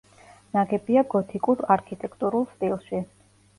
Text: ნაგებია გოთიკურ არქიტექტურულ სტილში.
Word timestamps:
ნაგებია 0.55 1.03
გოთიკურ 1.11 1.63
არქიტექტურულ 1.77 2.51
სტილში. 2.57 3.07